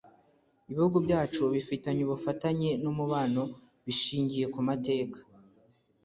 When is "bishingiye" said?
3.85-4.45